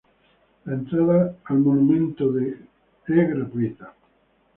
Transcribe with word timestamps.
La 0.65 0.73
entrada 0.73 1.35
al 1.43 1.59
monumento 1.59 2.31
de 2.31 2.45
Cristo 2.45 2.73
Rey 3.05 3.19
es 3.19 3.29
gratuita. 3.35 3.93